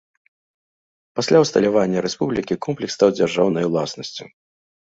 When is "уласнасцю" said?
3.71-4.23